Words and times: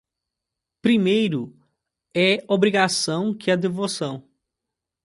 Primeiro 0.81 1.55
é 2.11 2.39
a 2.47 2.53
obrigação 2.55 3.35
que 3.37 3.55
devoção. 3.55 4.27